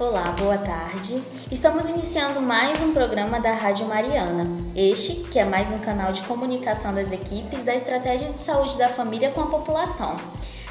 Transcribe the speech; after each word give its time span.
Olá, 0.00 0.34
boa 0.34 0.56
tarde. 0.56 1.22
Estamos 1.52 1.86
iniciando 1.86 2.40
mais 2.40 2.80
um 2.80 2.94
programa 2.94 3.38
da 3.38 3.52
Rádio 3.52 3.86
Mariana. 3.86 4.46
Este, 4.74 5.28
que 5.28 5.38
é 5.38 5.44
mais 5.44 5.70
um 5.70 5.78
canal 5.78 6.10
de 6.10 6.22
comunicação 6.22 6.94
das 6.94 7.12
equipes 7.12 7.62
da 7.64 7.74
Estratégia 7.74 8.32
de 8.32 8.40
Saúde 8.40 8.78
da 8.78 8.88
Família 8.88 9.30
com 9.30 9.42
a 9.42 9.48
população. 9.48 10.16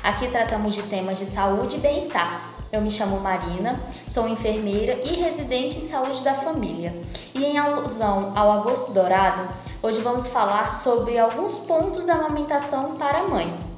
Aqui 0.02 0.30
tratamos 0.30 0.74
de 0.74 0.82
temas 0.82 1.20
de 1.20 1.28
saúde 1.28 1.76
e 1.76 1.80
bem-estar. 1.80 2.50
Eu 2.72 2.82
me 2.82 2.90
chamo 2.90 3.20
Marina, 3.20 3.80
sou 4.08 4.28
enfermeira 4.28 5.00
e 5.04 5.22
residente 5.22 5.78
em 5.78 5.86
saúde 5.86 6.24
da 6.24 6.34
família. 6.34 7.00
E 7.36 7.46
em 7.46 7.56
alusão 7.56 8.34
ao 8.36 8.52
Agosto 8.52 8.92
Dourado, 8.94 9.48
hoje 9.84 10.02
vamos 10.02 10.26
falar 10.26 10.74
sobre 10.74 11.20
alguns 11.20 11.60
pontos 11.60 12.04
da 12.04 12.16
amamentação 12.16 12.96
para 12.96 13.20
a 13.20 13.28
mãe. 13.28 13.69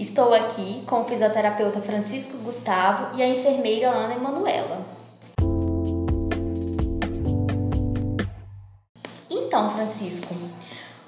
Estou 0.00 0.32
aqui 0.32 0.82
com 0.86 1.02
o 1.02 1.04
fisioterapeuta 1.04 1.78
Francisco 1.82 2.38
Gustavo 2.38 3.18
e 3.18 3.22
a 3.22 3.28
enfermeira 3.28 3.90
Ana 3.90 4.14
Emanuela. 4.14 4.78
Então, 9.28 9.68
Francisco, 9.68 10.34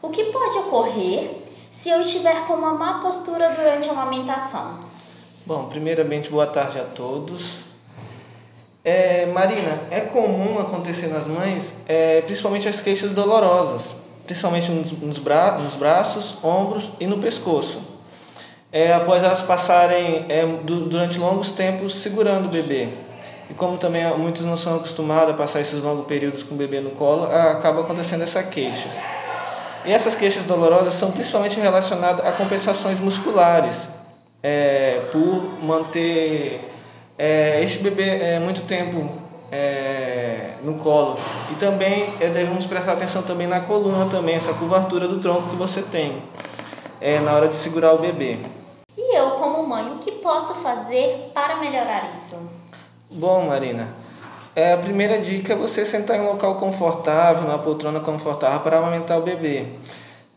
o 0.02 0.10
que 0.10 0.24
pode 0.24 0.59
ocorrer 0.59 1.38
se 1.70 1.88
eu 1.88 2.02
estiver 2.02 2.46
com 2.46 2.52
uma 2.52 2.74
má 2.74 3.01
postura 3.01 3.55
durante 3.55 3.88
a 3.88 3.92
amamentação? 3.92 4.80
Bom, 5.46 5.70
primeiramente, 5.70 6.29
boa 6.29 6.46
tarde 6.46 6.79
a 6.79 6.84
todos. 6.84 7.60
É, 8.84 9.24
Marina, 9.24 9.84
é 9.90 10.02
comum 10.02 10.59
acontecer 10.59 11.06
nas 11.06 11.27
mães, 11.27 11.73
é, 11.88 12.20
principalmente 12.20 12.68
as 12.68 12.82
queixas 12.82 13.12
dolorosas, 13.12 13.95
principalmente 14.27 14.70
nos, 14.70 15.18
bra 15.18 15.52
nos 15.52 15.74
braços, 15.77 16.34
ombros 16.45 16.93
e 17.01 17.06
no 17.06 17.16
pescoço 17.16 17.91
é, 18.73 18.92
após 18.92 19.23
elas 19.23 19.42
passarem 19.42 20.24
é, 20.30 20.45
durante 20.65 21.18
longos 21.18 21.52
tempos 21.52 21.95
segurando 21.96 22.46
o 22.46 22.48
bebê. 22.48 22.88
E 23.51 23.54
como 23.54 23.76
também 23.76 24.02
muitos 24.16 24.42
não 24.42 24.56
são 24.56 24.76
acostumados 24.76 25.34
a 25.34 25.37
passar 25.37 25.60
esses 25.60 25.82
longos 25.82 26.06
períodos 26.06 26.42
com 26.42 26.54
o 26.54 26.59
bebê 26.59 26.80
no 26.80 26.90
colo, 26.90 27.24
acaba 27.24 27.82
acontecendo 27.82 28.23
essas 28.23 28.46
queixas. 28.46 28.96
E 29.84 29.92
essas 29.92 30.14
queixas 30.14 30.46
dolorosas 30.46 30.95
são 30.95 31.10
principalmente 31.10 31.60
relacionadas 31.60 32.24
a 32.24 32.32
compensações 32.32 32.98
musculares, 32.98 33.90
é, 34.42 35.02
por 35.12 35.62
manter 35.62 36.73
é, 37.18 37.62
este 37.62 37.79
bebê 37.79 38.09
é, 38.09 38.38
muito 38.38 38.62
tempo 38.62 39.09
é, 39.51 40.54
no 40.62 40.74
colo. 40.74 41.18
E 41.51 41.54
também 41.57 42.14
é, 42.20 42.29
devemos 42.29 42.64
prestar 42.64 42.92
atenção 42.92 43.23
também 43.23 43.46
na 43.46 43.60
coluna, 43.60 44.07
também, 44.07 44.34
essa 44.34 44.54
curvatura 44.54 45.07
do 45.07 45.18
tronco 45.18 45.51
que 45.51 45.57
você 45.57 45.82
tem 45.82 46.23
é, 47.01 47.18
na 47.20 47.32
hora 47.32 47.48
de 47.48 47.57
segurar 47.57 47.92
o 47.92 47.98
bebê. 47.98 48.38
Mãe, 49.73 49.90
o 49.90 49.98
que 50.01 50.12
posso 50.12 50.52
fazer 50.56 51.30
para 51.32 51.56
melhorar 51.56 52.12
isso? 52.12 52.37
Bom, 53.10 53.46
Marina, 53.46 53.88
é, 54.54 54.74
a 54.74 54.76
primeira 54.76 55.18
dica 55.18 55.54
é 55.54 55.56
você 55.56 55.87
sentar 55.87 56.18
em 56.18 56.20
um 56.20 56.26
local 56.26 56.56
confortável, 56.56 57.45
numa 57.45 57.59
poltrona 57.59 57.98
confortável 57.98 58.60
para 58.60 58.76
amamentar 58.76 59.18
o 59.18 59.23
bebê. 59.23 59.64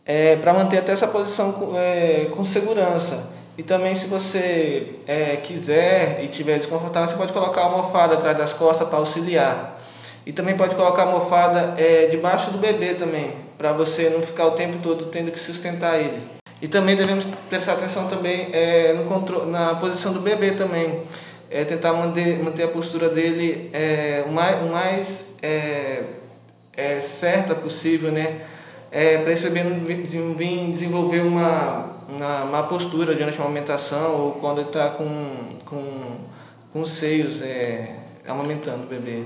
É, 0.06 0.36
para 0.36 0.54
manter 0.54 0.78
até 0.78 0.92
essa 0.92 1.06
posição 1.06 1.52
com, 1.52 1.76
é, 1.76 2.30
com 2.34 2.42
segurança. 2.44 3.28
E 3.58 3.62
também, 3.62 3.94
se 3.94 4.06
você 4.06 5.00
é, 5.06 5.36
quiser 5.36 6.24
e 6.24 6.28
tiver 6.28 6.56
desconfortável, 6.56 7.06
você 7.06 7.16
pode 7.16 7.34
colocar 7.34 7.60
a 7.60 7.64
almofada 7.64 8.14
atrás 8.14 8.38
das 8.38 8.54
costas 8.54 8.88
para 8.88 8.96
auxiliar. 8.98 9.78
E 10.24 10.32
também 10.32 10.56
pode 10.56 10.74
colocar 10.74 11.02
a 11.02 11.06
almofada 11.08 11.74
é, 11.76 12.06
debaixo 12.06 12.50
do 12.52 12.56
bebê 12.56 12.94
também, 12.94 13.34
para 13.58 13.74
você 13.74 14.08
não 14.08 14.22
ficar 14.22 14.46
o 14.46 14.52
tempo 14.52 14.78
todo 14.82 15.10
tendo 15.10 15.30
que 15.30 15.38
sustentar 15.38 16.00
ele. 16.00 16.36
E 16.60 16.68
também 16.68 16.96
devemos 16.96 17.26
prestar 17.48 17.74
atenção 17.74 18.08
também 18.08 18.48
é, 18.52 18.94
no 18.94 19.04
controle, 19.04 19.50
na 19.50 19.74
posição 19.74 20.12
do 20.12 20.20
bebê 20.20 20.52
também. 20.52 21.02
É, 21.50 21.64
tentar 21.64 21.92
manter, 21.92 22.42
manter 22.42 22.64
a 22.64 22.68
postura 22.68 23.08
dele 23.08 23.70
é, 23.72 24.24
o 24.26 24.32
mais, 24.32 24.62
o 24.62 24.68
mais 24.68 25.26
é, 25.42 26.02
é, 26.76 27.00
certa 27.00 27.54
possível, 27.54 28.10
né? 28.10 28.40
É, 28.90 29.18
para 29.18 29.32
esse 29.32 29.48
bebê 29.48 29.62
não 29.62 29.80
vir 30.34 30.70
desenvolver 30.70 31.20
uma, 31.20 32.00
uma, 32.08 32.44
uma 32.44 32.62
postura 32.64 33.14
durante 33.14 33.38
a 33.38 33.44
amamentação 33.44 34.14
ou 34.14 34.32
quando 34.32 34.58
ele 34.58 34.68
está 34.68 34.88
com, 34.90 35.58
com, 35.64 35.82
com 36.72 36.80
os 36.80 36.90
seios 36.90 37.42
é, 37.42 37.94
amamentando 38.26 38.84
o 38.84 38.86
bebê. 38.86 39.24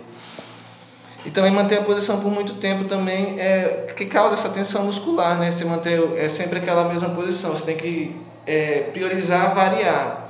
E 1.25 1.31
também 1.31 1.51
manter 1.51 1.79
a 1.79 1.83
posição 1.83 2.19
por 2.19 2.31
muito 2.31 2.55
tempo 2.55 2.85
também 2.85 3.39
é 3.39 3.93
que 3.95 4.07
causa 4.07 4.35
essa 4.35 4.49
tensão 4.49 4.85
muscular, 4.85 5.39
né? 5.39 5.51
Você 5.51 5.65
manter 5.65 6.01
é 6.17 6.29
sempre 6.29 6.59
aquela 6.59 6.85
mesma 6.85 7.11
posição, 7.11 7.51
você 7.51 7.65
tem 7.65 7.77
que 7.77 8.17
é, 8.47 8.89
priorizar, 8.93 9.55
variar. 9.55 10.29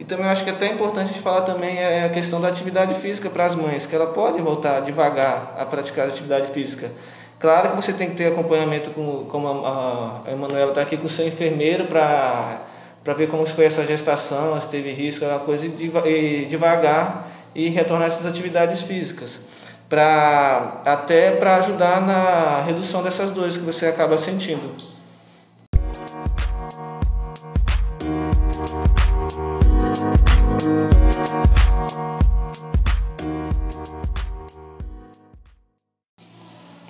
E 0.00 0.04
também 0.04 0.26
acho 0.26 0.42
que 0.42 0.50
é 0.50 0.52
até 0.52 0.66
importante 0.66 1.12
de 1.12 1.20
falar 1.20 1.42
também 1.42 1.78
é 1.78 2.04
a 2.04 2.08
questão 2.08 2.40
da 2.40 2.48
atividade 2.48 2.94
física 2.94 3.28
para 3.28 3.44
as 3.44 3.54
mães, 3.54 3.86
que 3.86 3.94
ela 3.94 4.08
pode 4.08 4.40
voltar 4.40 4.80
devagar 4.80 5.54
a 5.58 5.64
praticar 5.66 6.08
atividade 6.08 6.50
física. 6.52 6.90
Claro 7.38 7.70
que 7.70 7.76
você 7.76 7.92
tem 7.92 8.08
que 8.08 8.16
ter 8.16 8.26
acompanhamento 8.26 8.90
com, 8.90 9.26
como 9.28 9.46
a, 9.46 10.22
a 10.26 10.32
Emanuela 10.32 10.70
está 10.70 10.80
aqui 10.80 10.96
com 10.96 11.04
o 11.04 11.08
seu 11.08 11.28
enfermeiro 11.28 11.84
para 11.84 12.62
para 13.04 13.12
ver 13.12 13.28
como 13.28 13.44
foi 13.44 13.66
essa 13.66 13.84
gestação, 13.84 14.58
se 14.58 14.66
teve 14.66 14.90
risco, 14.90 15.26
aquela 15.26 15.40
coisa, 15.40 15.66
e 15.66 16.46
devagar 16.46 17.28
e 17.54 17.68
retornar 17.68 18.06
essas 18.08 18.24
atividades 18.24 18.80
físicas 18.80 19.38
para 19.94 20.82
até 20.84 21.30
para 21.36 21.54
ajudar 21.58 22.00
na 22.00 22.62
redução 22.62 23.00
dessas 23.00 23.30
dores 23.30 23.56
que 23.56 23.62
você 23.62 23.86
acaba 23.86 24.18
sentindo. 24.18 24.74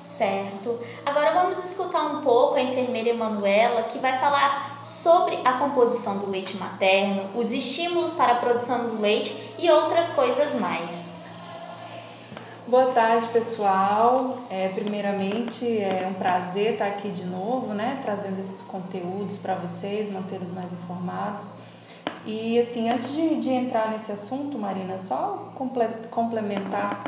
Certo. 0.00 0.81
Agora 1.04 1.34
vamos 1.34 1.62
escutar 1.62 2.06
um 2.06 2.22
pouco 2.22 2.54
a 2.54 2.62
enfermeira 2.62 3.10
Emanuela, 3.10 3.82
que 3.82 3.98
vai 3.98 4.19
falar 4.19 4.78
sobre 4.81 5.38
a 5.44 5.53
composição 5.59 6.20
do 6.20 6.31
leite 6.31 6.56
materno, 6.56 7.28
os 7.34 7.53
estímulos 7.53 8.12
para 8.12 8.32
a 8.32 8.37
produção 8.37 8.87
do 8.87 9.03
leite 9.03 9.54
e 9.59 9.70
outras 9.70 10.09
coisas 10.09 10.54
mais. 10.54 11.13
Boa 12.66 12.92
tarde, 12.92 13.28
pessoal. 13.28 14.38
É, 14.48 14.69
primeiramente, 14.69 15.66
é 15.66 16.08
um 16.10 16.14
prazer 16.14 16.72
estar 16.72 16.86
aqui 16.86 17.10
de 17.10 17.22
novo, 17.22 17.75
né, 17.75 18.00
trazendo 18.02 18.41
esses 18.41 18.62
conteúdos 18.62 19.36
para 19.36 19.54
vocês, 19.56 20.10
mantê-los 20.10 20.50
mais 20.50 20.72
informados. 20.72 21.44
E, 22.25 22.58
assim, 22.58 22.88
antes 22.88 23.12
de, 23.12 23.38
de 23.38 23.50
entrar 23.50 23.91
nesse 23.91 24.10
assunto, 24.10 24.58
Marina, 24.58 24.98
só 24.98 25.52
complementar 26.10 27.04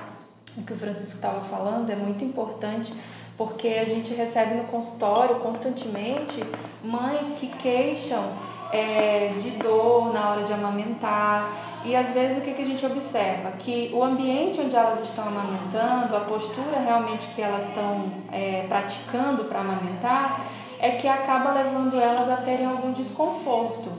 o 0.58 0.62
que 0.62 0.74
o 0.74 0.76
Francisco 0.76 1.14
estava 1.14 1.40
falando, 1.40 1.88
é 1.88 1.96
muito 1.96 2.22
importante 2.22 2.92
porque 3.38 3.68
a 3.68 3.84
gente 3.86 4.12
recebe 4.12 4.56
no 4.56 4.64
consultório 4.64 5.36
constantemente 5.36 6.38
mães 6.84 7.28
que 7.40 7.48
queixam 7.48 8.24
é, 8.72 9.32
de 9.38 9.50
dor 9.53 10.12
na 10.12 10.31
hora 10.31 10.44
de 10.44 10.53
amamentar. 10.53 11.53
E 11.84 11.94
às 11.94 12.12
vezes 12.12 12.38
o 12.38 12.41
que, 12.41 12.54
que 12.54 12.62
a 12.62 12.66
gente 12.66 12.84
observa? 12.84 13.53
Que 13.53 13.91
o 13.94 14.03
ambiente 14.03 14.60
onde 14.60 14.75
elas 14.75 15.03
estão 15.03 15.28
amamentando, 15.28 16.16
a 16.16 16.21
postura 16.21 16.78
realmente 16.78 17.27
que 17.34 17.43
elas 17.43 17.66
estão 17.69 18.10
é, 18.32 18.65
praticando 18.69 19.44
para 19.44 19.60
amamentar, 19.60 20.41
é 20.78 20.91
que 20.93 21.09
acaba 21.09 21.53
levando 21.53 21.99
elas 21.99 22.28
a 22.28 22.37
terem 22.37 22.66
algum 22.66 22.93
desconforto. 22.93 23.91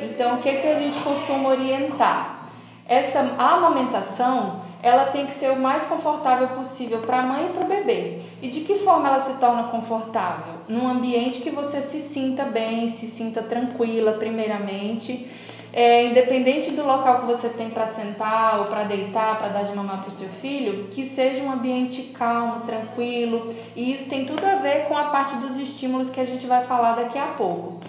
Então, 0.00 0.36
o 0.36 0.38
que, 0.38 0.52
que 0.56 0.66
a 0.66 0.76
gente 0.76 0.98
costuma 1.00 1.50
orientar? 1.50 2.48
Essa 2.86 3.20
amamentação 3.38 4.59
ela 4.82 5.06
tem 5.06 5.26
que 5.26 5.34
ser 5.34 5.50
o 5.50 5.58
mais 5.58 5.84
confortável 5.84 6.48
possível 6.48 7.00
para 7.00 7.20
a 7.20 7.22
mãe 7.22 7.46
e 7.46 7.52
para 7.52 7.64
o 7.64 7.68
bebê. 7.68 8.20
E 8.40 8.48
de 8.48 8.60
que 8.60 8.78
forma 8.78 9.08
ela 9.08 9.20
se 9.20 9.38
torna 9.38 9.64
confortável? 9.64 10.54
Num 10.68 10.88
ambiente 10.88 11.40
que 11.40 11.50
você 11.50 11.82
se 11.82 12.00
sinta 12.12 12.44
bem, 12.44 12.90
se 12.90 13.06
sinta 13.08 13.42
tranquila, 13.42 14.12
primeiramente. 14.12 15.28
É, 15.72 16.06
independente 16.06 16.72
do 16.72 16.84
local 16.84 17.20
que 17.20 17.26
você 17.26 17.48
tem 17.48 17.70
para 17.70 17.86
sentar 17.86 18.58
ou 18.58 18.64
para 18.66 18.84
deitar, 18.84 19.38
para 19.38 19.48
dar 19.48 19.62
de 19.62 19.72
mamar 19.72 20.00
para 20.00 20.08
o 20.08 20.12
seu 20.12 20.28
filho, 20.28 20.88
que 20.90 21.06
seja 21.06 21.44
um 21.44 21.52
ambiente 21.52 22.02
calmo, 22.14 22.62
tranquilo. 22.62 23.54
E 23.76 23.92
isso 23.92 24.08
tem 24.08 24.24
tudo 24.24 24.44
a 24.44 24.56
ver 24.56 24.88
com 24.88 24.96
a 24.96 25.04
parte 25.04 25.36
dos 25.36 25.56
estímulos 25.58 26.10
que 26.10 26.20
a 26.20 26.24
gente 26.24 26.46
vai 26.46 26.64
falar 26.64 26.96
daqui 26.96 27.18
a 27.18 27.28
pouco. 27.28 27.80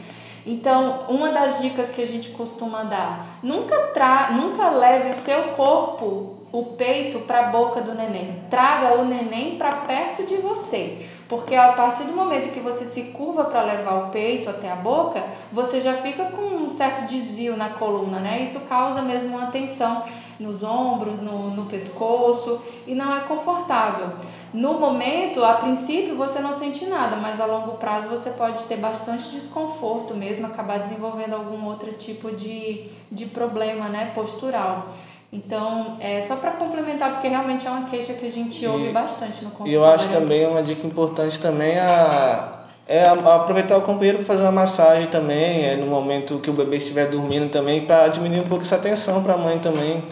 Então, 0.45 1.05
uma 1.09 1.29
das 1.29 1.61
dicas 1.61 1.89
que 1.89 2.01
a 2.01 2.07
gente 2.07 2.29
costuma 2.29 2.83
dar, 2.83 3.39
nunca, 3.43 3.75
tra 3.93 4.31
nunca 4.31 4.69
leve 4.69 5.11
o 5.11 5.15
seu 5.15 5.43
corpo, 5.55 6.37
o 6.51 6.75
peito, 6.77 7.19
para 7.19 7.47
a 7.47 7.51
boca 7.51 7.81
do 7.81 7.93
neném. 7.93 8.43
Traga 8.49 8.99
o 8.99 9.05
neném 9.05 9.57
para 9.57 9.71
perto 9.71 10.25
de 10.25 10.37
você. 10.37 11.07
Porque 11.31 11.55
a 11.55 11.71
partir 11.71 12.03
do 12.03 12.11
momento 12.11 12.51
que 12.51 12.59
você 12.59 12.83
se 12.87 13.03
curva 13.03 13.45
para 13.45 13.63
levar 13.63 14.03
o 14.03 14.09
peito 14.09 14.49
até 14.49 14.69
a 14.69 14.75
boca, 14.75 15.23
você 15.49 15.79
já 15.79 15.93
fica 15.93 16.25
com 16.25 16.41
um 16.41 16.69
certo 16.69 17.07
desvio 17.07 17.55
na 17.55 17.69
coluna, 17.69 18.19
né? 18.19 18.43
Isso 18.43 18.59
causa 18.67 19.01
mesmo 19.01 19.37
uma 19.37 19.49
tensão 19.49 20.03
nos 20.37 20.61
ombros, 20.61 21.21
no, 21.21 21.51
no 21.51 21.67
pescoço 21.67 22.61
e 22.85 22.93
não 22.93 23.15
é 23.15 23.21
confortável. 23.21 24.09
No 24.53 24.73
momento, 24.73 25.41
a 25.41 25.53
princípio, 25.53 26.17
você 26.17 26.41
não 26.41 26.51
sente 26.51 26.85
nada, 26.85 27.15
mas 27.15 27.39
a 27.39 27.45
longo 27.45 27.77
prazo 27.77 28.09
você 28.09 28.31
pode 28.31 28.65
ter 28.65 28.75
bastante 28.75 29.29
desconforto 29.29 30.13
mesmo, 30.13 30.47
acabar 30.47 30.79
desenvolvendo 30.79 31.35
algum 31.35 31.65
outro 31.65 31.93
tipo 31.93 32.35
de, 32.35 32.89
de 33.09 33.27
problema 33.27 33.87
né, 33.87 34.11
postural. 34.13 34.89
Então, 35.31 35.97
é 35.99 36.21
só 36.21 36.35
para 36.35 36.51
complementar, 36.51 37.13
porque 37.13 37.27
realmente 37.27 37.65
é 37.65 37.69
uma 37.69 37.89
queixa 37.89 38.13
que 38.13 38.25
a 38.25 38.31
gente 38.31 38.65
ouve 38.67 38.89
e, 38.89 38.91
bastante 38.91 39.43
no 39.43 39.51
consultório. 39.51 39.71
E 39.71 39.73
eu 39.73 39.85
acho 39.85 40.09
também 40.09 40.45
uma 40.45 40.61
dica 40.61 40.85
importante 40.85 41.39
também 41.39 41.79
a 41.79 42.57
é 42.91 43.07
aproveitar 43.07 43.77
o 43.77 43.81
companheiro 43.81 44.17
para 44.17 44.27
fazer 44.27 44.43
uma 44.43 44.51
massagem 44.51 45.07
também, 45.07 45.65
é 45.65 45.77
no 45.77 45.85
momento 45.85 46.39
que 46.39 46.49
o 46.49 46.53
bebê 46.53 46.75
estiver 46.75 47.07
dormindo 47.07 47.49
também, 47.49 47.85
para 47.85 48.09
diminuir 48.09 48.41
um 48.41 48.47
pouco 48.49 48.65
essa 48.65 48.77
tensão 48.77 49.23
para 49.23 49.35
a 49.35 49.37
mãe 49.37 49.59
também. 49.59 50.03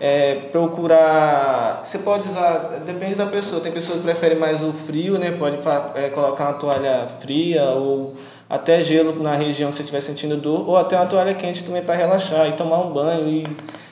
É, 0.00 0.36
procurar. 0.52 1.80
Você 1.82 1.98
pode 1.98 2.28
usar, 2.28 2.78
depende 2.86 3.16
da 3.16 3.26
pessoa. 3.26 3.60
Tem 3.60 3.72
pessoas 3.72 3.98
que 3.98 4.04
preferem 4.04 4.38
mais 4.38 4.62
o 4.62 4.72
frio, 4.72 5.18
né? 5.18 5.32
Pode 5.32 5.58
é, 5.96 6.10
colocar 6.10 6.44
uma 6.44 6.52
toalha 6.52 7.08
fria 7.18 7.64
ou 7.70 8.14
até 8.48 8.80
gelo 8.80 9.20
na 9.20 9.34
região 9.34 9.70
que 9.70 9.76
você 9.76 9.82
estiver 9.82 10.00
sentindo 10.00 10.36
dor, 10.36 10.68
ou 10.68 10.76
até 10.76 10.94
uma 10.94 11.06
toalha 11.06 11.34
quente 11.34 11.64
também 11.64 11.82
para 11.82 11.96
relaxar 11.96 12.48
e 12.48 12.52
tomar 12.52 12.78
um 12.78 12.92
banho 12.92 13.28
e 13.28 13.46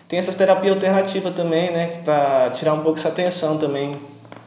tem 0.09 0.19
essas 0.19 0.37
terapias 0.37 0.75
alternativas 0.75 1.35
também, 1.35 1.73
né? 1.73 2.01
Para 2.05 2.51
tirar 2.51 2.75
um 2.75 2.83
pouco 2.83 2.99
essa 2.99 3.11
tensão 3.11 3.59
também. 3.59 4.01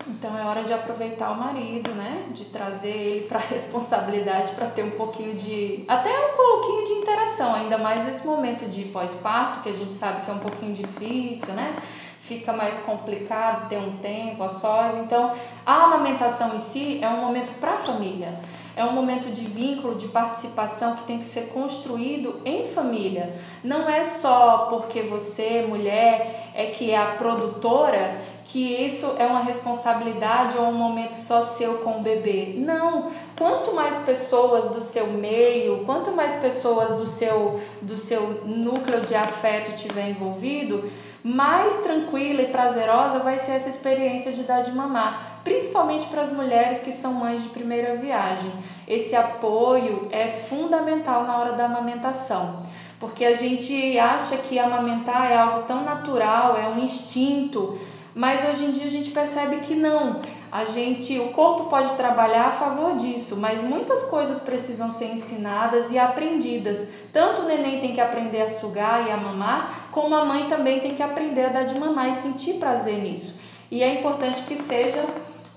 Então 0.07 0.37
é 0.37 0.43
hora 0.43 0.63
de 0.63 0.73
aproveitar 0.73 1.31
o 1.31 1.35
marido, 1.35 1.91
né? 1.91 2.23
De 2.31 2.45
trazer 2.45 2.89
ele 2.89 3.27
para 3.27 3.39
responsabilidade, 3.47 4.53
para 4.53 4.67
ter 4.67 4.83
um 4.83 4.91
pouquinho 4.91 5.35
de. 5.35 5.83
até 5.87 6.09
um 6.09 6.35
pouquinho 6.35 6.85
de 6.85 6.91
interação, 6.93 7.53
ainda 7.53 7.77
mais 7.77 8.05
nesse 8.05 8.25
momento 8.25 8.69
de 8.69 8.83
pós-parto, 8.85 9.61
que 9.61 9.69
a 9.69 9.73
gente 9.73 9.93
sabe 9.93 10.25
que 10.25 10.31
é 10.31 10.33
um 10.33 10.39
pouquinho 10.39 10.73
difícil, 10.73 11.53
né? 11.53 11.75
Fica 12.21 12.53
mais 12.53 12.77
complicado 12.79 13.69
ter 13.69 13.77
um 13.77 13.97
tempo 13.97 14.43
a 14.43 14.49
sós. 14.49 14.95
Então 14.97 15.33
a 15.65 15.83
amamentação 15.83 16.55
em 16.55 16.59
si 16.59 16.99
é 17.01 17.09
um 17.09 17.17
momento 17.17 17.53
para 17.59 17.73
a 17.73 17.77
família 17.77 18.39
é 18.79 18.85
um 18.85 18.93
momento 18.93 19.29
de 19.29 19.41
vínculo, 19.41 19.95
de 19.95 20.07
participação 20.07 20.95
que 20.95 21.03
tem 21.03 21.19
que 21.19 21.25
ser 21.25 21.49
construído 21.49 22.39
em 22.45 22.67
família. 22.67 23.35
Não 23.61 23.89
é 23.89 24.05
só 24.05 24.67
porque 24.69 25.01
você, 25.01 25.65
mulher, 25.67 26.51
é 26.55 26.67
que 26.67 26.91
é 26.91 26.97
a 26.97 27.07
produtora 27.17 28.21
que 28.45 28.59
isso 28.59 29.15
é 29.19 29.25
uma 29.25 29.41
responsabilidade 29.41 30.57
ou 30.57 30.63
um 30.67 30.73
momento 30.73 31.15
só 31.15 31.43
seu 31.43 31.79
com 31.79 31.99
o 31.99 32.01
bebê. 32.01 32.53
Não. 32.55 33.11
Quanto 33.37 33.75
mais 33.75 33.97
pessoas 34.05 34.71
do 34.71 34.79
seu 34.79 35.07
meio, 35.07 35.83
quanto 35.85 36.13
mais 36.13 36.37
pessoas 36.37 36.97
do 36.97 37.05
seu, 37.05 37.59
do 37.81 37.97
seu 37.97 38.45
núcleo 38.45 39.01
de 39.01 39.13
afeto 39.13 39.75
tiver 39.75 40.09
envolvido, 40.09 40.89
mais 41.21 41.83
tranquila 41.83 42.43
e 42.43 42.47
prazerosa 42.47 43.19
vai 43.19 43.39
ser 43.39 43.51
essa 43.51 43.67
experiência 43.67 44.31
de 44.31 44.43
dar 44.43 44.61
de 44.61 44.71
mamar 44.71 45.28
principalmente 45.43 46.07
para 46.07 46.23
as 46.23 46.31
mulheres 46.31 46.79
que 46.81 46.91
são 46.91 47.13
mães 47.13 47.41
de 47.43 47.49
primeira 47.49 47.95
viagem. 47.95 48.51
Esse 48.87 49.15
apoio 49.15 50.07
é 50.11 50.43
fundamental 50.49 51.23
na 51.23 51.37
hora 51.37 51.53
da 51.53 51.65
amamentação, 51.65 52.65
porque 52.99 53.23
a 53.23 53.35
gente 53.35 53.97
acha 53.97 54.37
que 54.37 54.57
amamentar 54.57 55.31
é 55.31 55.37
algo 55.37 55.63
tão 55.63 55.83
natural, 55.83 56.57
é 56.57 56.67
um 56.67 56.79
instinto, 56.79 57.79
mas 58.15 58.47
hoje 58.49 58.65
em 58.65 58.71
dia 58.71 58.87
a 58.87 58.91
gente 58.91 59.11
percebe 59.11 59.57
que 59.57 59.75
não. 59.75 60.21
A 60.51 60.65
gente, 60.65 61.19
o 61.19 61.29
corpo 61.29 61.69
pode 61.69 61.93
trabalhar 61.93 62.47
a 62.47 62.51
favor 62.51 62.97
disso, 62.97 63.37
mas 63.37 63.61
muitas 63.61 64.03
coisas 64.05 64.39
precisam 64.39 64.89
ser 64.89 65.13
ensinadas 65.13 65.91
e 65.91 65.99
aprendidas. 65.99 66.87
Tanto 67.13 67.43
o 67.43 67.45
neném 67.45 67.79
tem 67.79 67.93
que 67.93 68.01
aprender 68.01 68.41
a 68.41 68.49
sugar 68.49 69.07
e 69.07 69.11
a 69.11 69.17
mamar, 69.17 69.89
como 69.91 70.15
a 70.15 70.25
mãe 70.25 70.49
também 70.49 70.79
tem 70.79 70.95
que 70.95 71.03
aprender 71.03 71.45
a 71.45 71.49
dar 71.49 71.63
de 71.63 71.79
mamar 71.79 72.09
e 72.09 72.21
sentir 72.21 72.55
prazer 72.55 72.97
nisso. 72.97 73.39
E 73.69 73.83
é 73.83 73.99
importante 73.99 74.41
que 74.41 74.57
seja 74.57 75.05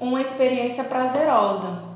uma 0.02 0.20
experiência 0.20 0.82
prazerosa. 0.84 1.92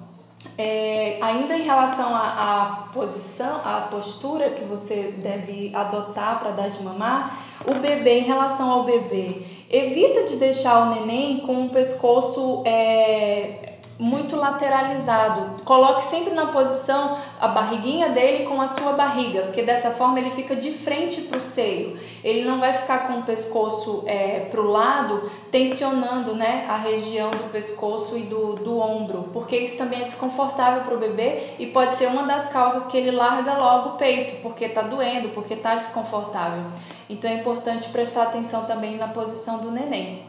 É, 0.56 1.18
ainda 1.20 1.58
em 1.58 1.62
relação 1.62 2.14
à, 2.14 2.88
posição, 2.94 3.60
à 3.64 3.88
postura 3.90 4.50
que 4.50 4.64
você 4.64 5.12
deve 5.18 5.72
adotar 5.74 6.38
para 6.38 6.50
dar 6.52 6.70
de 6.70 6.82
mamar, 6.82 7.44
o 7.66 7.74
bebê, 7.74 8.20
em 8.20 8.22
relação 8.22 8.70
ao 8.70 8.84
bebê, 8.84 9.42
evita 9.68 10.22
de 10.22 10.36
deixar 10.36 10.86
o 10.86 10.94
neném 10.94 11.40
com 11.40 11.66
o 11.66 11.68
pescoço 11.68 12.62
é, 12.64 13.75
muito 13.98 14.36
lateralizado. 14.36 15.62
Coloque 15.64 16.04
sempre 16.04 16.34
na 16.34 16.46
posição 16.46 17.18
a 17.40 17.48
barriguinha 17.48 18.10
dele 18.10 18.44
com 18.44 18.60
a 18.60 18.68
sua 18.68 18.92
barriga, 18.92 19.42
porque 19.42 19.62
dessa 19.62 19.90
forma 19.90 20.18
ele 20.18 20.30
fica 20.30 20.54
de 20.54 20.72
frente 20.72 21.22
para 21.22 21.38
o 21.38 21.40
seio. 21.40 21.98
Ele 22.22 22.44
não 22.44 22.58
vai 22.58 22.72
ficar 22.74 23.06
com 23.06 23.20
o 23.20 23.22
pescoço 23.22 24.02
é, 24.06 24.40
para 24.50 24.60
o 24.60 24.70
lado, 24.70 25.30
tensionando 25.50 26.34
né, 26.34 26.66
a 26.68 26.76
região 26.76 27.30
do 27.30 27.50
pescoço 27.50 28.16
e 28.16 28.22
do, 28.22 28.54
do 28.54 28.78
ombro, 28.78 29.30
porque 29.32 29.56
isso 29.56 29.78
também 29.78 30.02
é 30.02 30.04
desconfortável 30.04 30.82
para 30.82 30.94
o 30.94 30.98
bebê 30.98 31.54
e 31.58 31.66
pode 31.66 31.96
ser 31.96 32.06
uma 32.06 32.24
das 32.24 32.50
causas 32.50 32.86
que 32.86 32.96
ele 32.96 33.10
larga 33.10 33.54
logo 33.54 33.90
o 33.90 33.92
peito, 33.92 34.42
porque 34.42 34.66
está 34.66 34.82
doendo, 34.82 35.30
porque 35.30 35.54
está 35.54 35.76
desconfortável. 35.76 36.64
Então 37.08 37.30
é 37.30 37.34
importante 37.34 37.88
prestar 37.88 38.24
atenção 38.24 38.64
também 38.64 38.96
na 38.96 39.08
posição 39.08 39.58
do 39.58 39.70
neném. 39.70 40.24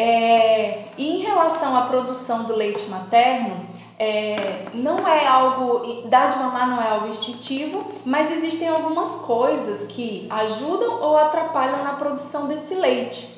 É, 0.00 0.84
em 0.96 1.18
relação 1.18 1.76
à 1.76 1.82
produção 1.82 2.44
do 2.44 2.54
leite 2.54 2.88
materno, 2.88 3.66
é, 3.98 4.66
não 4.72 5.08
é 5.08 5.26
algo, 5.26 6.06
dar 6.08 6.30
de 6.30 6.38
mamar 6.38 6.68
não 6.68 6.80
é 6.80 6.88
algo 6.88 7.08
instintivo, 7.08 7.84
mas 8.04 8.30
existem 8.30 8.68
algumas 8.68 9.10
coisas 9.22 9.88
que 9.88 10.28
ajudam 10.30 11.02
ou 11.02 11.16
atrapalham 11.16 11.82
na 11.82 11.94
produção 11.94 12.46
desse 12.46 12.76
leite. 12.76 13.34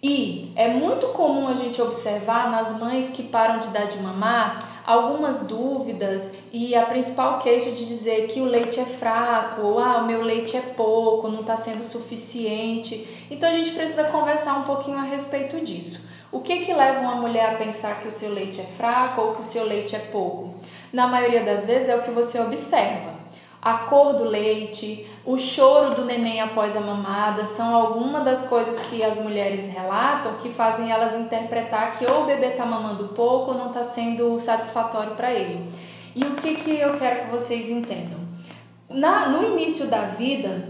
E 0.00 0.52
é 0.54 0.68
muito 0.68 1.08
comum 1.08 1.48
a 1.48 1.54
gente 1.54 1.82
observar 1.82 2.52
nas 2.52 2.78
mães 2.78 3.10
que 3.10 3.24
param 3.24 3.58
de 3.58 3.66
dar 3.70 3.86
de 3.86 3.98
mamar 3.98 4.60
algumas 4.86 5.40
dúvidas 5.40 6.30
e 6.52 6.74
a 6.76 6.86
principal 6.86 7.40
queixa 7.40 7.72
de 7.72 7.84
dizer 7.84 8.28
que 8.28 8.40
o 8.40 8.44
leite 8.44 8.78
é 8.78 8.84
fraco, 8.84 9.62
ou 9.62 9.78
ah, 9.80 9.98
o 9.98 10.06
meu 10.06 10.22
leite 10.22 10.56
é 10.56 10.60
pouco, 10.60 11.28
não 11.28 11.40
está 11.40 11.56
sendo 11.56 11.82
suficiente. 11.82 13.26
Então 13.28 13.48
a 13.48 13.52
gente 13.52 13.72
precisa 13.72 14.04
conversar 14.04 14.60
um 14.60 14.62
pouquinho 14.62 14.96
a 14.96 15.02
respeito 15.02 15.60
disso. 15.60 16.06
O 16.30 16.40
que 16.40 16.64
que 16.64 16.72
leva 16.72 17.00
uma 17.00 17.16
mulher 17.16 17.54
a 17.54 17.56
pensar 17.56 18.00
que 18.00 18.08
o 18.08 18.12
seu 18.12 18.32
leite 18.32 18.60
é 18.60 18.64
fraco 18.76 19.20
ou 19.20 19.34
que 19.34 19.42
o 19.42 19.44
seu 19.44 19.64
leite 19.64 19.96
é 19.96 19.98
pouco? 19.98 20.54
Na 20.92 21.08
maioria 21.08 21.44
das 21.44 21.66
vezes 21.66 21.88
é 21.88 21.96
o 21.96 22.02
que 22.02 22.10
você 22.10 22.38
observa. 22.38 23.16
A 23.60 23.78
cor 23.78 24.12
do 24.12 24.24
leite, 24.24 25.10
o 25.26 25.36
choro 25.36 25.96
do 25.96 26.04
neném 26.04 26.40
após 26.40 26.76
a 26.76 26.80
mamada 26.80 27.44
são 27.44 27.74
algumas 27.74 28.24
das 28.24 28.46
coisas 28.46 28.80
que 28.86 29.02
as 29.02 29.18
mulheres 29.18 29.68
relatam 29.72 30.34
que 30.34 30.50
fazem 30.50 30.90
elas 30.90 31.18
interpretar 31.18 31.98
que 31.98 32.06
ou 32.06 32.22
o 32.22 32.26
bebê 32.26 32.50
está 32.50 32.64
mamando 32.64 33.08
pouco 33.08 33.50
ou 33.50 33.58
não 33.58 33.66
está 33.66 33.82
sendo 33.82 34.38
satisfatório 34.38 35.16
para 35.16 35.34
ele. 35.34 35.68
E 36.14 36.22
o 36.22 36.36
que, 36.36 36.54
que 36.54 36.78
eu 36.78 36.96
quero 36.96 37.24
que 37.24 37.30
vocês 37.32 37.68
entendam? 37.68 38.20
Na, 38.88 39.28
no 39.28 39.44
início 39.44 39.88
da 39.88 40.02
vida, 40.02 40.68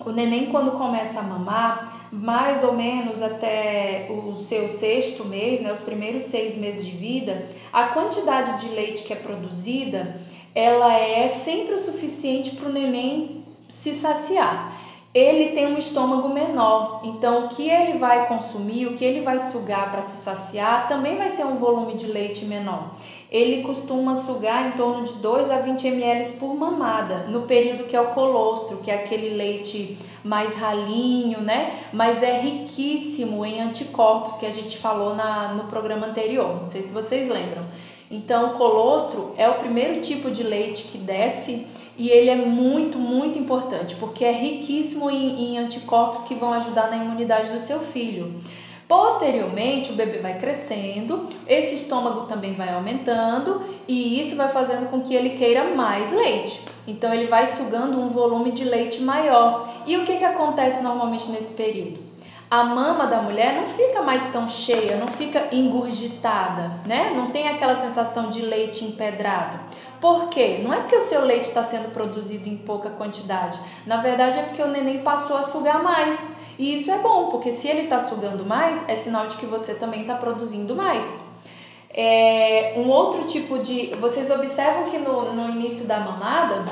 o 0.00 0.10
neném, 0.10 0.46
quando 0.46 0.78
começa 0.78 1.20
a 1.20 1.22
mamar, 1.22 2.08
mais 2.10 2.64
ou 2.64 2.72
menos 2.72 3.22
até 3.22 4.08
o 4.08 4.36
seu 4.36 4.70
sexto 4.70 5.26
mês, 5.26 5.60
né, 5.60 5.70
os 5.70 5.80
primeiros 5.80 6.24
seis 6.24 6.56
meses 6.56 6.86
de 6.86 6.92
vida, 6.92 7.46
a 7.70 7.88
quantidade 7.88 8.66
de 8.66 8.74
leite 8.74 9.02
que 9.02 9.12
é 9.12 9.16
produzida 9.16 10.16
ela 10.54 10.92
é 10.92 11.28
sempre 11.28 11.74
o 11.74 11.78
suficiente 11.78 12.56
para 12.56 12.68
o 12.68 12.72
neném 12.72 13.37
se 13.68 13.94
saciar. 13.94 14.72
Ele 15.14 15.52
tem 15.52 15.66
um 15.66 15.78
estômago 15.78 16.28
menor, 16.28 17.00
então 17.02 17.46
o 17.46 17.48
que 17.48 17.68
ele 17.68 17.98
vai 17.98 18.28
consumir, 18.28 18.86
o 18.86 18.94
que 18.94 19.04
ele 19.04 19.22
vai 19.22 19.38
sugar 19.38 19.90
para 19.90 20.02
se 20.02 20.22
saciar, 20.22 20.86
também 20.86 21.16
vai 21.16 21.30
ser 21.30 21.46
um 21.46 21.56
volume 21.56 21.94
de 21.94 22.06
leite 22.06 22.44
menor. 22.44 22.90
Ele 23.30 23.62
costuma 23.62 24.16
sugar 24.16 24.68
em 24.68 24.72
torno 24.72 25.04
de 25.06 25.14
2 25.14 25.50
a 25.50 25.58
20 25.60 25.86
ml 25.86 26.32
por 26.38 26.54
mamada, 26.54 27.26
no 27.28 27.42
período 27.42 27.84
que 27.84 27.96
é 27.96 28.00
o 28.00 28.08
colostro, 28.08 28.78
que 28.78 28.90
é 28.90 28.94
aquele 28.94 29.30
leite 29.30 29.98
mais 30.24 30.54
ralinho, 30.54 31.40
né? 31.40 31.78
Mas 31.92 32.22
é 32.22 32.40
riquíssimo 32.40 33.44
em 33.44 33.60
anticorpos 33.60 34.34
que 34.34 34.46
a 34.46 34.50
gente 34.50 34.78
falou 34.78 35.14
na, 35.14 35.54
no 35.54 35.64
programa 35.64 36.06
anterior. 36.06 36.60
Não 36.60 36.66
sei 36.66 36.82
se 36.82 36.88
vocês 36.88 37.28
lembram. 37.28 37.64
Então, 38.10 38.54
o 38.54 38.58
colostro 38.58 39.34
é 39.36 39.48
o 39.48 39.54
primeiro 39.54 40.00
tipo 40.00 40.30
de 40.30 40.42
leite 40.42 40.84
que 40.84 40.96
desce 40.96 41.66
e 41.98 42.08
ele 42.08 42.30
é 42.30 42.36
muito, 42.36 42.96
muito 42.96 43.38
importante 43.38 43.96
porque 43.96 44.24
é 44.24 44.32
riquíssimo 44.32 45.10
em, 45.10 45.56
em 45.56 45.58
anticorpos 45.58 46.22
que 46.22 46.34
vão 46.36 46.52
ajudar 46.52 46.88
na 46.88 46.96
imunidade 46.96 47.50
do 47.50 47.58
seu 47.58 47.80
filho. 47.80 48.40
Posteriormente, 48.86 49.92
o 49.92 49.94
bebê 49.94 50.16
vai 50.18 50.38
crescendo, 50.38 51.28
esse 51.46 51.74
estômago 51.74 52.22
também 52.22 52.54
vai 52.54 52.72
aumentando 52.72 53.62
e 53.86 54.18
isso 54.18 54.34
vai 54.34 54.48
fazendo 54.48 54.88
com 54.88 55.02
que 55.02 55.14
ele 55.14 55.30
queira 55.30 55.74
mais 55.74 56.10
leite. 56.10 56.62
Então, 56.86 57.12
ele 57.12 57.26
vai 57.26 57.44
sugando 57.44 58.00
um 58.00 58.08
volume 58.08 58.50
de 58.50 58.64
leite 58.64 59.02
maior. 59.02 59.68
E 59.86 59.94
o 59.98 60.04
que, 60.06 60.16
que 60.16 60.24
acontece 60.24 60.82
normalmente 60.82 61.30
nesse 61.30 61.52
período? 61.52 61.98
A 62.50 62.64
mama 62.64 63.06
da 63.06 63.20
mulher 63.20 63.54
não 63.60 63.66
fica 63.66 64.00
mais 64.00 64.22
tão 64.32 64.48
cheia, 64.48 64.96
não 64.96 65.08
fica 65.08 65.54
engurgitada, 65.54 66.80
né? 66.86 67.12
Não 67.14 67.26
tem 67.26 67.46
aquela 67.46 67.76
sensação 67.76 68.30
de 68.30 68.40
leite 68.40 68.84
empedrado. 68.84 69.60
Por 70.00 70.28
quê? 70.28 70.60
Não 70.62 70.72
é 70.72 70.78
porque 70.78 70.96
o 70.96 71.00
seu 71.00 71.24
leite 71.24 71.48
está 71.48 71.62
sendo 71.62 71.92
produzido 71.92 72.48
em 72.48 72.56
pouca 72.56 72.90
quantidade. 72.90 73.58
Na 73.86 73.98
verdade, 73.98 74.38
é 74.38 74.42
porque 74.44 74.62
o 74.62 74.68
neném 74.68 75.02
passou 75.02 75.36
a 75.36 75.42
sugar 75.42 75.82
mais. 75.82 76.18
E 76.58 76.74
isso 76.74 76.90
é 76.90 76.98
bom, 76.98 77.30
porque 77.30 77.52
se 77.52 77.68
ele 77.68 77.82
está 77.82 78.00
sugando 78.00 78.44
mais, 78.46 78.88
é 78.88 78.96
sinal 78.96 79.26
de 79.26 79.36
que 79.36 79.46
você 79.46 79.74
também 79.74 80.02
está 80.02 80.14
produzindo 80.14 80.74
mais. 80.74 81.22
É, 81.90 82.74
um 82.76 82.88
outro 82.88 83.24
tipo 83.24 83.58
de. 83.58 83.94
Vocês 83.96 84.30
observam 84.30 84.84
que 84.84 84.98
no, 84.98 85.34
no 85.34 85.50
início 85.50 85.86
da 85.86 86.00
mamada 86.00 86.64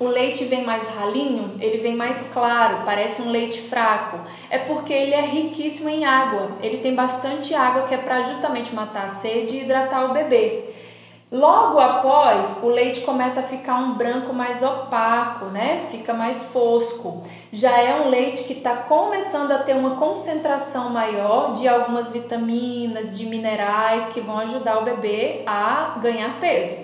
o 0.00 0.06
leite 0.06 0.44
vem 0.44 0.64
mais 0.64 0.88
ralinho, 0.88 1.56
ele 1.60 1.78
vem 1.78 1.96
mais 1.96 2.16
claro, 2.32 2.82
parece 2.84 3.20
um 3.20 3.30
leite 3.30 3.62
fraco. 3.62 4.18
É 4.48 4.58
porque 4.58 4.92
ele 4.92 5.12
é 5.12 5.22
riquíssimo 5.22 5.88
em 5.88 6.04
água. 6.04 6.52
Ele 6.62 6.78
tem 6.78 6.94
bastante 6.94 7.52
água 7.54 7.82
que 7.82 7.94
é 7.94 7.98
para 7.98 8.22
justamente 8.22 8.74
matar 8.74 9.06
a 9.06 9.08
sede 9.08 9.56
e 9.56 9.60
hidratar 9.62 10.08
o 10.08 10.14
bebê. 10.14 10.64
Logo 11.30 11.78
após, 11.78 12.56
o 12.62 12.68
leite 12.68 13.02
começa 13.02 13.40
a 13.40 13.42
ficar 13.42 13.74
um 13.74 13.94
branco 13.94 14.32
mais 14.32 14.62
opaco, 14.62 15.46
né? 15.46 15.84
Fica 15.90 16.14
mais 16.14 16.44
fosco. 16.44 17.22
Já 17.52 17.78
é 17.78 18.00
um 18.00 18.08
leite 18.08 18.44
que 18.44 18.54
está 18.54 18.76
começando 18.76 19.52
a 19.52 19.58
ter 19.58 19.74
uma 19.74 19.96
concentração 19.96 20.88
maior 20.88 21.52
de 21.52 21.68
algumas 21.68 22.10
vitaminas, 22.10 23.14
de 23.14 23.26
minerais 23.26 24.06
que 24.14 24.22
vão 24.22 24.38
ajudar 24.38 24.78
o 24.78 24.84
bebê 24.84 25.42
a 25.46 25.98
ganhar 26.00 26.40
peso, 26.40 26.78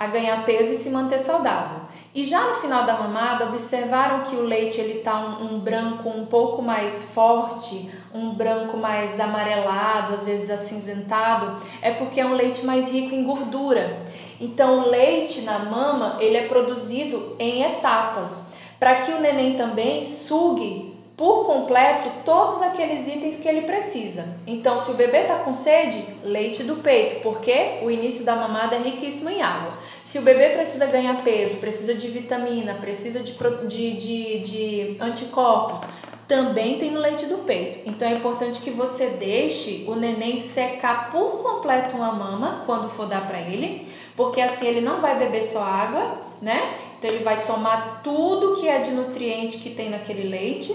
a 0.00 0.06
ganhar 0.06 0.46
peso 0.46 0.72
e 0.72 0.76
se 0.76 0.88
manter 0.88 1.18
saudável. 1.18 1.82
E 2.14 2.24
já 2.24 2.48
no 2.48 2.54
final 2.54 2.86
da 2.86 2.94
mamada, 2.94 3.44
observaram 3.44 4.24
que 4.24 4.34
o 4.34 4.42
leite 4.42 4.80
ele 4.80 5.00
tá 5.00 5.14
um, 5.20 5.44
um, 5.44 5.60
branco 5.60 6.08
um 6.08 6.24
pouco 6.24 6.62
mais 6.62 7.04
forte, 7.12 7.90
um 8.12 8.30
branco 8.30 8.78
mais 8.78 9.20
amarelado, 9.20 10.14
às 10.14 10.24
vezes 10.24 10.50
acinzentado, 10.50 11.60
é 11.82 11.92
porque 11.92 12.18
é 12.18 12.24
um 12.24 12.34
leite 12.34 12.64
mais 12.64 12.90
rico 12.90 13.14
em 13.14 13.24
gordura. 13.24 13.98
Então, 14.40 14.80
o 14.80 14.88
leite 14.88 15.42
na 15.42 15.58
mama, 15.58 16.16
ele 16.18 16.38
é 16.38 16.48
produzido 16.48 17.36
em 17.38 17.62
etapas, 17.62 18.44
para 18.78 18.96
que 19.02 19.12
o 19.12 19.20
neném 19.20 19.54
também 19.54 20.00
sugue 20.02 20.90
por 21.14 21.44
completo 21.44 22.08
todos 22.24 22.62
aqueles 22.62 23.06
itens 23.06 23.36
que 23.38 23.46
ele 23.46 23.66
precisa. 23.66 24.24
Então, 24.46 24.82
se 24.82 24.90
o 24.90 24.94
bebê 24.94 25.18
está 25.18 25.34
com 25.40 25.52
sede, 25.52 26.02
leite 26.24 26.62
do 26.62 26.76
peito, 26.76 27.20
porque 27.20 27.80
o 27.82 27.90
início 27.90 28.24
da 28.24 28.34
mamada 28.34 28.76
é 28.76 28.78
riquíssimo 28.78 29.28
em 29.28 29.42
água. 29.42 29.89
Se 30.04 30.18
o 30.18 30.22
bebê 30.22 30.50
precisa 30.50 30.86
ganhar 30.86 31.22
peso, 31.22 31.56
precisa 31.56 31.94
de 31.94 32.08
vitamina, 32.08 32.74
precisa 32.74 33.20
de, 33.20 33.32
de, 33.68 33.96
de, 33.96 34.38
de 34.40 34.96
anticorpos, 35.00 35.80
também 36.26 36.78
tem 36.78 36.92
no 36.92 37.00
leite 37.00 37.26
do 37.26 37.38
peito. 37.38 37.80
Então 37.88 38.08
é 38.08 38.12
importante 38.12 38.60
que 38.60 38.70
você 38.70 39.08
deixe 39.08 39.84
o 39.88 39.96
neném 39.96 40.36
secar 40.36 41.10
por 41.10 41.42
completo 41.42 41.96
uma 41.96 42.12
mama 42.12 42.62
quando 42.66 42.88
for 42.88 43.06
dar 43.06 43.26
para 43.26 43.40
ele, 43.40 43.86
porque 44.16 44.40
assim 44.40 44.66
ele 44.66 44.80
não 44.80 45.00
vai 45.00 45.18
beber 45.18 45.42
só 45.42 45.60
água, 45.60 46.18
né? 46.40 46.74
Então 46.98 47.10
ele 47.10 47.24
vai 47.24 47.44
tomar 47.44 48.00
tudo 48.04 48.60
que 48.60 48.68
é 48.68 48.78
de 48.78 48.92
nutriente 48.92 49.58
que 49.58 49.70
tem 49.70 49.90
naquele 49.90 50.28
leite 50.28 50.72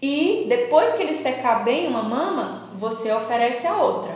e 0.00 0.46
depois 0.48 0.92
que 0.92 1.02
ele 1.02 1.14
secar 1.14 1.64
bem 1.64 1.88
uma 1.88 2.02
mama, 2.02 2.68
você 2.78 3.12
oferece 3.12 3.66
a 3.66 3.76
outra. 3.76 4.12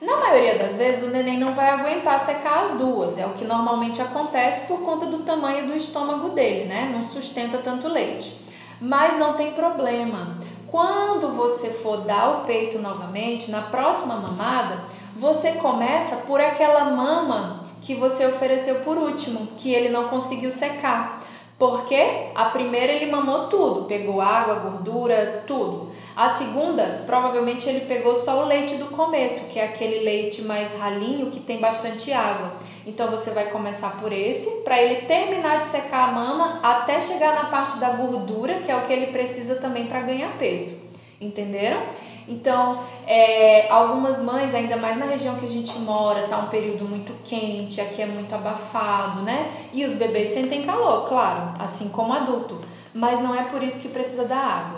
Na 0.00 0.16
maioria 0.16 0.56
das 0.56 0.76
vezes, 0.76 1.08
o 1.08 1.10
neném 1.10 1.38
não 1.38 1.54
vai 1.54 1.70
aguentar 1.70 2.20
secar 2.20 2.62
as 2.62 2.78
duas, 2.78 3.18
é 3.18 3.26
o 3.26 3.30
que 3.30 3.44
normalmente 3.44 4.00
acontece 4.00 4.66
por 4.66 4.80
conta 4.80 5.06
do 5.06 5.24
tamanho 5.24 5.66
do 5.66 5.76
estômago 5.76 6.28
dele, 6.28 6.66
né? 6.66 6.92
Não 6.94 7.02
sustenta 7.02 7.58
tanto 7.58 7.88
leite. 7.88 8.38
Mas 8.80 9.18
não 9.18 9.34
tem 9.34 9.52
problema. 9.52 10.38
Quando 10.68 11.34
você 11.36 11.70
for 11.70 12.02
dar 12.02 12.30
o 12.30 12.44
peito 12.44 12.78
novamente, 12.78 13.50
na 13.50 13.62
próxima 13.62 14.14
mamada, 14.14 14.84
você 15.16 15.52
começa 15.52 16.16
por 16.16 16.40
aquela 16.40 16.84
mama 16.84 17.64
que 17.82 17.94
você 17.94 18.26
ofereceu 18.26 18.76
por 18.80 18.96
último, 18.96 19.48
que 19.58 19.72
ele 19.72 19.88
não 19.88 20.08
conseguiu 20.08 20.50
secar. 20.50 21.20
Porque 21.58 22.30
a 22.36 22.44
primeira 22.46 22.92
ele 22.92 23.10
mamou 23.10 23.48
tudo, 23.48 23.86
pegou 23.86 24.20
água, 24.20 24.56
gordura, 24.56 25.42
tudo. 25.44 25.90
A 26.18 26.30
segunda, 26.30 27.04
provavelmente 27.06 27.68
ele 27.68 27.82
pegou 27.86 28.16
só 28.16 28.42
o 28.42 28.48
leite 28.48 28.74
do 28.74 28.86
começo, 28.86 29.44
que 29.44 29.56
é 29.56 29.66
aquele 29.66 30.00
leite 30.00 30.42
mais 30.42 30.76
ralinho 30.76 31.30
que 31.30 31.38
tem 31.38 31.60
bastante 31.60 32.12
água. 32.12 32.54
Então 32.84 33.08
você 33.08 33.30
vai 33.30 33.50
começar 33.50 33.90
por 34.00 34.12
esse, 34.12 34.50
para 34.64 34.82
ele 34.82 35.02
terminar 35.02 35.60
de 35.62 35.68
secar 35.68 36.08
a 36.08 36.12
mama 36.12 36.58
até 36.60 36.98
chegar 36.98 37.36
na 37.36 37.44
parte 37.44 37.78
da 37.78 37.90
gordura, 37.90 38.54
que 38.54 38.68
é 38.68 38.76
o 38.76 38.84
que 38.84 38.92
ele 38.92 39.12
precisa 39.12 39.60
também 39.60 39.86
para 39.86 40.00
ganhar 40.00 40.36
peso. 40.38 40.80
Entenderam? 41.20 41.82
Então, 42.26 42.82
é, 43.06 43.70
algumas 43.70 44.20
mães, 44.20 44.52
ainda 44.52 44.76
mais 44.76 44.98
na 44.98 45.06
região 45.06 45.36
que 45.36 45.46
a 45.46 45.48
gente 45.50 45.78
mora, 45.78 46.26
tá 46.26 46.36
um 46.38 46.48
período 46.48 46.84
muito 46.84 47.12
quente, 47.22 47.80
aqui 47.80 48.02
é 48.02 48.06
muito 48.06 48.34
abafado, 48.34 49.22
né? 49.22 49.52
E 49.72 49.84
os 49.84 49.94
bebês 49.94 50.30
sentem 50.30 50.66
calor, 50.66 51.08
claro, 51.08 51.54
assim 51.60 51.88
como 51.88 52.12
adulto. 52.12 52.58
Mas 52.92 53.20
não 53.20 53.32
é 53.36 53.44
por 53.44 53.62
isso 53.62 53.78
que 53.78 53.88
precisa 53.88 54.24
da 54.24 54.36
água 54.36 54.77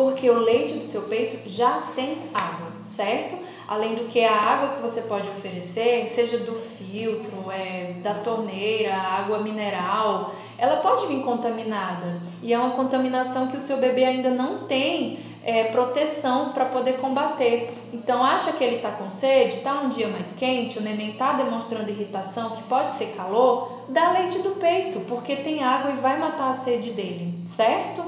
porque 0.00 0.30
o 0.30 0.38
leite 0.38 0.72
do 0.72 0.82
seu 0.82 1.02
peito 1.02 1.46
já 1.46 1.88
tem 1.94 2.22
água, 2.32 2.68
certo? 2.90 3.36
Além 3.68 3.96
do 3.96 4.06
que 4.06 4.24
a 4.24 4.34
água 4.34 4.76
que 4.76 4.80
você 4.80 5.02
pode 5.02 5.28
oferecer, 5.28 6.08
seja 6.08 6.38
do 6.38 6.54
filtro, 6.54 7.50
é, 7.50 7.96
da 8.02 8.14
torneira, 8.14 8.94
água 8.96 9.40
mineral, 9.40 10.34
ela 10.56 10.78
pode 10.78 11.06
vir 11.06 11.22
contaminada. 11.22 12.22
E 12.42 12.50
é 12.50 12.58
uma 12.58 12.70
contaminação 12.70 13.48
que 13.48 13.58
o 13.58 13.60
seu 13.60 13.76
bebê 13.76 14.06
ainda 14.06 14.30
não 14.30 14.60
tem 14.60 15.18
é, 15.44 15.64
proteção 15.64 16.48
para 16.52 16.64
poder 16.64 16.94
combater. 16.94 17.70
Então, 17.92 18.24
acha 18.24 18.52
que 18.52 18.64
ele 18.64 18.76
está 18.76 18.92
com 18.92 19.10
sede, 19.10 19.56
está 19.56 19.82
um 19.82 19.90
dia 19.90 20.08
mais 20.08 20.32
quente, 20.32 20.78
o 20.78 20.82
neném 20.82 21.10
está 21.10 21.34
demonstrando 21.34 21.90
irritação, 21.90 22.52
que 22.52 22.62
pode 22.62 22.96
ser 22.96 23.14
calor, 23.14 23.84
dá 23.90 24.12
leite 24.12 24.38
do 24.38 24.52
peito, 24.52 25.00
porque 25.00 25.36
tem 25.36 25.62
água 25.62 25.90
e 25.90 25.96
vai 25.96 26.18
matar 26.18 26.48
a 26.48 26.54
sede 26.54 26.90
dele, 26.92 27.34
certo? 27.54 28.02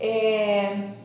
É, 0.00 0.99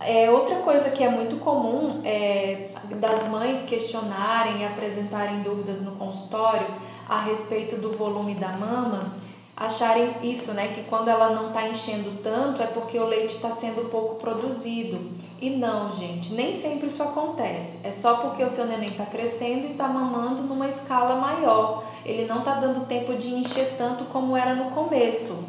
é, 0.00 0.30
outra 0.30 0.56
coisa 0.56 0.90
que 0.90 1.04
é 1.04 1.10
muito 1.10 1.36
comum 1.36 2.00
é 2.04 2.70
das 2.98 3.28
mães 3.28 3.62
questionarem 3.68 4.62
e 4.62 4.64
apresentarem 4.64 5.42
dúvidas 5.42 5.82
no 5.82 5.92
consultório 5.92 6.66
a 7.08 7.20
respeito 7.20 7.76
do 7.76 7.92
volume 7.96 8.34
da 8.34 8.48
mama, 8.48 9.14
acharem 9.56 10.14
isso, 10.22 10.52
né? 10.52 10.68
Que 10.68 10.84
quando 10.84 11.08
ela 11.08 11.30
não 11.30 11.48
está 11.48 11.68
enchendo 11.68 12.22
tanto 12.22 12.62
é 12.62 12.66
porque 12.66 12.98
o 12.98 13.04
leite 13.04 13.34
está 13.34 13.50
sendo 13.50 13.90
pouco 13.90 14.14
produzido. 14.14 15.10
E 15.38 15.50
não, 15.50 15.92
gente, 15.96 16.32
nem 16.32 16.54
sempre 16.58 16.86
isso 16.86 17.02
acontece. 17.02 17.78
É 17.84 17.92
só 17.92 18.16
porque 18.16 18.42
o 18.42 18.48
seu 18.48 18.66
neném 18.66 18.90
está 18.90 19.04
crescendo 19.04 19.66
e 19.66 19.72
está 19.72 19.86
mamando 19.86 20.42
numa 20.44 20.68
escala 20.68 21.16
maior. 21.16 21.84
Ele 22.06 22.26
não 22.26 22.38
está 22.38 22.54
dando 22.54 22.86
tempo 22.86 23.14
de 23.14 23.34
encher 23.34 23.74
tanto 23.76 24.04
como 24.04 24.34
era 24.34 24.54
no 24.54 24.70
começo. 24.70 25.44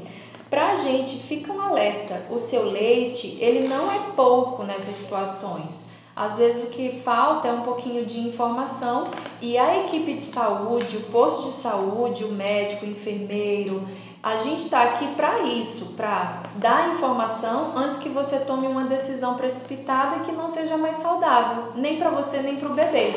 Pra 0.51 0.75
gente, 0.75 1.15
fica 1.15 1.53
um 1.53 1.62
alerta, 1.62 2.25
o 2.29 2.38
seu 2.38 2.70
leite, 2.70 3.38
ele 3.39 3.70
não 3.70 3.89
é 3.89 3.98
pouco 4.17 4.63
nessas 4.63 4.98
situações. 4.98 5.86
Às 6.13 6.36
vezes 6.38 6.65
o 6.65 6.67
que 6.67 7.00
falta 7.05 7.48
é 7.48 7.53
um 7.53 7.62
pouquinho 7.62 8.05
de 8.05 8.20
informação 8.20 9.12
e 9.41 9.58
a 9.58 9.86
equipe 9.86 10.15
de 10.15 10.24
saúde, 10.24 10.98
o 10.98 11.03
posto 11.03 11.51
de 11.51 11.62
saúde, 11.62 12.25
o 12.25 12.34
médico, 12.34 12.86
o 12.86 12.89
enfermeiro, 12.89 13.88
a 14.22 14.39
gente 14.39 14.65
está 14.65 14.84
aqui 14.84 15.15
para 15.15 15.39
isso, 15.43 15.93
para 15.96 16.43
dar 16.55 16.96
informação 16.96 17.72
antes 17.74 18.00
que 18.00 18.10
você 18.10 18.39
tome 18.39 18.67
uma 18.67 18.84
decisão 18.84 19.36
precipitada 19.36 20.20
que 20.20 20.34
não 20.34 20.50
seja 20.50 20.75
mais 20.75 20.98
saudável, 20.98 21.72
nem 21.75 21.98
para 21.98 22.10
você 22.10 22.39
nem 22.39 22.58
para 22.58 22.67
o 22.67 22.75
bebê. 22.75 23.15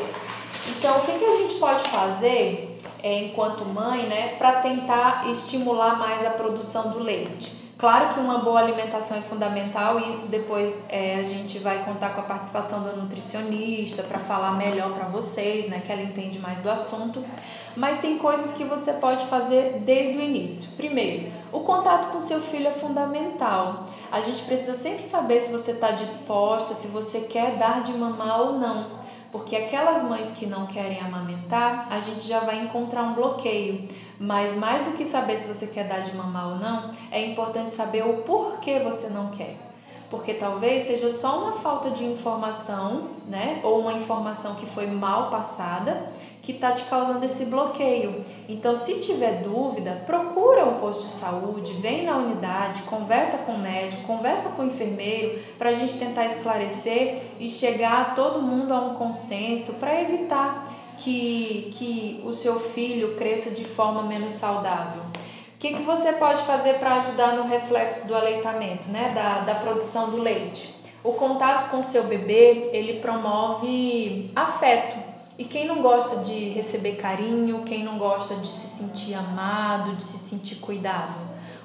Então, 0.69 0.99
o 0.99 1.01
que, 1.01 1.19
que 1.19 1.25
a 1.25 1.37
gente 1.37 1.55
pode 1.55 1.83
fazer 1.89 2.74
é, 3.05 3.19
enquanto 3.19 3.63
mãe, 3.63 4.07
né, 4.07 4.29
para 4.29 4.61
tentar 4.61 5.29
estimular 5.29 5.95
mais 5.99 6.25
a 6.25 6.31
produção 6.31 6.89
do 6.89 6.97
leite. 6.97 7.53
Claro 7.77 8.15
que 8.15 8.19
uma 8.19 8.39
boa 8.39 8.59
alimentação 8.59 9.15
é 9.15 9.21
fundamental 9.21 9.99
e 9.99 10.09
isso 10.09 10.27
depois 10.27 10.83
é, 10.89 11.17
a 11.17 11.23
gente 11.23 11.59
vai 11.59 11.85
contar 11.85 12.15
com 12.15 12.21
a 12.21 12.23
participação 12.23 12.81
da 12.81 12.93
nutricionista 12.93 14.01
para 14.01 14.17
falar 14.17 14.53
melhor 14.53 14.91
para 14.93 15.05
vocês, 15.05 15.69
né, 15.69 15.83
que 15.85 15.91
ela 15.91 16.01
entende 16.01 16.39
mais 16.39 16.57
do 16.61 16.69
assunto. 16.69 17.23
Mas 17.75 17.99
tem 17.99 18.17
coisas 18.17 18.53
que 18.53 18.63
você 18.63 18.93
pode 18.93 19.27
fazer 19.27 19.83
desde 19.85 20.17
o 20.17 20.21
início. 20.21 20.71
Primeiro, 20.75 21.31
o 21.51 21.59
contato 21.59 22.11
com 22.11 22.19
seu 22.19 22.41
filho 22.41 22.69
é 22.69 22.71
fundamental. 22.71 23.85
A 24.11 24.21
gente 24.21 24.41
precisa 24.45 24.73
sempre 24.73 25.03
saber 25.03 25.41
se 25.41 25.51
você 25.51 25.71
está 25.71 25.91
disposta, 25.91 26.73
se 26.73 26.87
você 26.87 27.19
quer 27.19 27.57
dar 27.57 27.83
de 27.83 27.91
mamar 27.91 28.41
ou 28.41 28.53
não 28.53 29.04
porque 29.35 29.53
aquelas 29.53 30.01
mães 30.01 30.31
que 30.37 30.45
não 30.45 30.65
querem 30.65 30.97
amamentar, 30.97 31.87
a 31.91 31.99
gente 31.99 32.25
já 32.25 32.39
vai 32.39 32.63
encontrar 32.63 33.03
um 33.03 33.13
bloqueio. 33.15 33.85
Mas 34.17 34.55
mais 34.55 34.85
do 34.85 34.91
que 34.91 35.03
saber 35.03 35.37
se 35.37 35.45
você 35.45 35.67
quer 35.67 35.89
dar 35.89 35.99
de 35.99 36.15
mamar 36.15 36.53
ou 36.53 36.55
não, 36.55 36.91
é 37.11 37.25
importante 37.25 37.75
saber 37.75 38.07
o 38.07 38.21
porquê 38.21 38.79
você 38.79 39.09
não 39.09 39.31
quer. 39.31 39.57
Porque 40.09 40.35
talvez 40.35 40.87
seja 40.87 41.09
só 41.09 41.37
uma 41.37 41.51
falta 41.59 41.89
de 41.89 42.05
informação, 42.05 43.09
né? 43.27 43.59
Ou 43.61 43.81
uma 43.81 43.91
informação 43.91 44.55
que 44.55 44.65
foi 44.67 44.87
mal 44.87 45.29
passada 45.29 46.13
que 46.45 46.51
está 46.51 46.71
te 46.71 46.83
causando 46.83 47.25
esse 47.25 47.45
bloqueio. 47.45 48.23
Então, 48.47 48.75
se 48.75 48.99
tiver 48.99 49.41
dúvida, 49.41 50.03
procura 50.05 50.63
o 50.63 50.75
um 50.75 50.79
posto 50.79 51.05
de 51.05 51.11
saúde, 51.11 51.73
vem 51.81 52.05
na 52.05 52.17
unidade, 52.17 52.83
conversa 52.83 53.39
com 53.39 53.53
o 53.53 53.57
médico, 53.57 54.03
conversa 54.03 54.49
com 54.49 54.61
o 54.61 54.65
enfermeiro, 54.67 55.39
para 55.57 55.71
a 55.71 55.73
gente 55.73 55.97
tentar 55.97 56.25
esclarecer 56.25 57.23
e 57.39 57.49
chegar 57.49 58.13
todo 58.13 58.43
mundo 58.43 58.71
a 58.73 58.79
um 58.79 58.93
consenso 58.93 59.73
para 59.73 59.99
evitar 59.99 60.71
que, 60.99 61.73
que 61.77 62.21
o 62.23 62.31
seu 62.31 62.59
filho 62.59 63.15
cresça 63.15 63.49
de 63.49 63.65
forma 63.65 64.03
menos 64.03 64.33
saudável. 64.33 65.01
O 65.01 65.57
que, 65.57 65.73
que 65.73 65.83
você 65.83 66.13
pode 66.13 66.43
fazer 66.43 66.75
para 66.75 66.97
ajudar 66.97 67.37
no 67.37 67.47
reflexo 67.47 68.05
do 68.05 68.13
aleitamento, 68.13 68.87
né? 68.89 69.13
da, 69.15 69.39
da 69.39 69.55
produção 69.55 70.11
do 70.11 70.17
leite? 70.17 70.75
O 71.03 71.13
contato 71.13 71.69
com 71.69 71.81
seu 71.81 72.03
bebê, 72.03 72.69
ele 72.71 72.99
promove 72.99 74.31
afeto, 74.35 74.95
e 75.37 75.43
quem 75.43 75.67
não 75.67 75.81
gosta 75.81 76.17
de 76.17 76.49
receber 76.49 76.93
carinho, 76.93 77.63
quem 77.65 77.83
não 77.83 77.97
gosta 77.97 78.35
de 78.35 78.47
se 78.47 78.67
sentir 78.67 79.13
amado, 79.13 79.95
de 79.95 80.03
se 80.03 80.17
sentir 80.17 80.55
cuidado? 80.55 81.13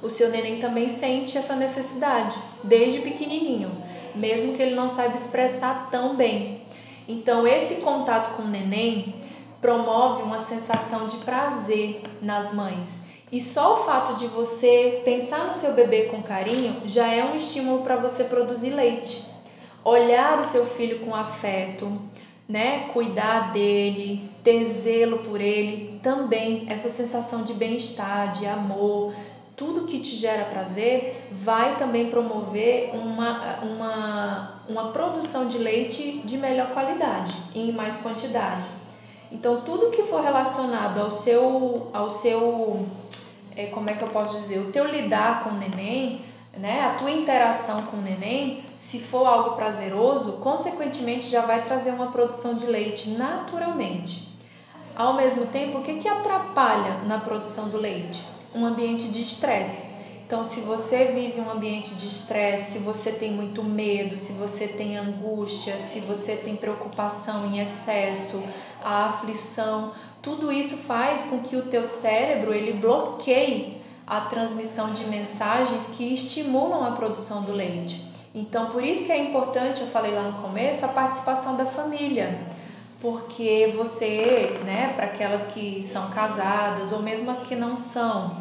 O 0.03 0.11
seu 0.11 0.31
neném 0.31 0.59
também 0.61 0.89
sente 0.89 1.39
essa 1.39 1.55
necessidade, 1.55 2.37
desde 2.65 3.01
pequenininho, 3.01 3.71
mesmo 4.15 4.55
que 4.55 4.63
ele 4.63 4.75
não 4.75 4.89
saiba 4.89 5.15
expressar 5.15 5.89
tão 5.91 6.17
bem. 6.17 6.63
Então, 7.07 7.47
esse 7.47 7.77
contato 7.77 8.35
com 8.37 8.43
o 8.43 8.49
neném 8.49 9.15
promove 9.61 10.23
uma 10.23 10.41
sensação 10.41 11.07
de 11.07 11.19
prazer 11.19 12.03
nas 12.21 12.53
mães. 12.53 13.01
E 13.31 13.41
só 13.41 13.75
o 13.75 13.85
fato 13.85 14.17
de 14.17 14.27
você 14.27 15.03
pensar 15.05 15.47
no 15.47 15.55
seu 15.55 15.75
bebê 15.75 16.05
com 16.05 16.23
carinho 16.23 16.83
já 16.87 17.07
é 17.07 17.25
um 17.25 17.37
estímulo 17.37 17.85
para 17.85 17.95
você 17.97 18.25
produzir 18.25 18.71
leite. 18.71 19.25
Olhar 19.85 20.41
o 20.41 20.45
seu 20.45 20.67
filho 20.67 21.01
com 21.01 21.15
afeto, 21.15 22.01
né, 22.51 22.89
cuidar 22.93 23.53
dele, 23.53 24.29
ter 24.43 24.65
zelo 24.65 25.19
por 25.19 25.41
ele, 25.41 26.01
também 26.03 26.67
essa 26.69 26.89
sensação 26.89 27.45
de 27.45 27.55
bem-estar, 27.55 28.33
de 28.33 28.45
amor, 28.45 29.15
tudo 29.57 29.87
que 29.87 30.01
te 30.01 30.17
gera 30.17 30.47
prazer 30.47 31.29
vai 31.31 31.77
também 31.77 32.11
promover 32.11 32.91
uma, 32.93 33.61
uma, 33.63 34.63
uma 34.69 34.89
produção 34.89 35.47
de 35.47 35.59
leite 35.59 36.23
de 36.25 36.37
melhor 36.37 36.71
qualidade 36.73 37.35
e 37.55 37.71
em 37.71 37.73
mais 37.73 37.99
quantidade. 37.99 38.65
Então, 39.31 39.61
tudo 39.61 39.91
que 39.91 40.03
for 40.05 40.21
relacionado 40.21 40.99
ao 40.99 41.11
seu, 41.13 41.89
ao 41.93 42.11
seu 42.11 42.85
é, 43.55 43.67
como 43.67 43.89
é 43.91 43.95
que 43.95 44.03
eu 44.03 44.09
posso 44.09 44.41
dizer, 44.41 44.59
o 44.59 44.73
teu 44.73 44.87
lidar 44.87 45.45
com 45.45 45.51
o 45.51 45.55
neném, 45.55 46.25
né, 46.57 46.83
a 46.85 46.95
tua 46.99 47.11
interação 47.11 47.83
com 47.83 47.99
o 47.99 48.03
neném, 48.03 48.65
se 48.77 48.99
for 48.99 49.27
algo 49.27 49.57
prazeroso, 49.57 50.35
consequentemente 50.35 51.29
já 51.29 51.43
vai 51.43 51.63
trazer 51.63 51.91
uma 51.91 52.11
produção 52.11 52.55
de 52.55 52.67
leite 52.67 53.11
naturalmente. 53.11 54.29
Ao 54.97 55.15
mesmo 55.15 55.47
tempo, 55.47 55.79
o 55.79 55.83
que, 55.83 55.95
que 55.95 56.09
atrapalha 56.09 56.99
na 57.07 57.19
produção 57.19 57.69
do 57.69 57.79
leite? 57.79 58.23
Um 58.55 58.67
ambiente 58.67 59.09
de 59.09 59.23
estresse. 59.23 59.89
Então, 60.27 60.45
se 60.45 60.61
você 60.61 61.07
vive 61.07 61.41
um 61.41 61.51
ambiente 61.51 61.95
de 61.95 62.07
estresse, 62.07 62.73
se 62.73 62.79
você 62.79 63.11
tem 63.11 63.33
muito 63.33 63.65
medo, 63.65 64.17
se 64.17 64.33
você 64.33 64.69
tem 64.69 64.97
angústia, 64.97 65.81
se 65.81 66.01
você 66.01 66.37
tem 66.37 66.55
preocupação 66.55 67.47
em 67.47 67.61
excesso, 67.61 68.43
a 68.83 69.07
aflição, 69.07 69.93
tudo 70.23 70.53
isso 70.53 70.77
faz 70.77 71.23
com 71.25 71.41
que 71.41 71.57
o 71.57 71.63
teu 71.63 71.83
cérebro 71.83 72.53
ele 72.53 72.75
bloqueie 72.75 73.80
a 74.11 74.23
transmissão 74.23 74.93
de 74.93 75.05
mensagens 75.05 75.87
que 75.97 76.13
estimulam 76.13 76.85
a 76.85 76.91
produção 76.91 77.43
do 77.43 77.53
leite. 77.53 78.05
Então, 78.35 78.67
por 78.67 78.83
isso 78.83 79.05
que 79.05 79.13
é 79.13 79.23
importante, 79.23 79.83
eu 79.83 79.87
falei 79.87 80.13
lá 80.13 80.23
no 80.23 80.43
começo, 80.43 80.85
a 80.85 80.89
participação 80.89 81.57
da 81.57 81.65
família. 81.65 82.41
Porque 83.01 83.73
você, 83.77 84.61
né, 84.65 84.95
para 84.97 85.07
aquelas 85.07 85.53
que 85.53 85.81
são 85.85 86.11
casadas 86.11 86.91
ou 86.91 87.01
mesmo 87.01 87.31
as 87.31 87.41
que 87.43 87.55
não 87.55 87.77
são, 87.77 88.37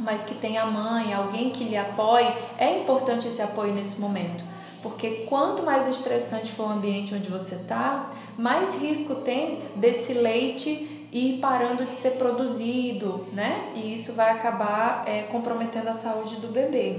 mas 0.00 0.24
que 0.24 0.34
tem 0.34 0.58
a 0.58 0.66
mãe, 0.66 1.14
alguém 1.14 1.50
que 1.50 1.62
lhe 1.62 1.76
apoie, 1.76 2.34
é 2.58 2.80
importante 2.80 3.28
esse 3.28 3.40
apoio 3.40 3.72
nesse 3.72 4.00
momento. 4.00 4.42
Porque 4.82 5.26
quanto 5.28 5.62
mais 5.62 5.86
estressante 5.86 6.50
for 6.50 6.66
o 6.66 6.72
ambiente 6.72 7.14
onde 7.14 7.30
você 7.30 7.54
está, 7.54 8.10
mais 8.36 8.74
risco 8.74 9.14
tem 9.14 9.60
desse 9.76 10.12
leite 10.12 10.93
ir 11.14 11.38
parando 11.38 11.84
de 11.86 11.94
ser 11.94 12.12
produzido, 12.12 13.24
né? 13.32 13.70
E 13.76 13.94
isso 13.94 14.14
vai 14.14 14.32
acabar 14.32 15.04
é, 15.06 15.22
comprometendo 15.22 15.86
a 15.86 15.94
saúde 15.94 16.36
do 16.36 16.48
bebê. 16.48 16.96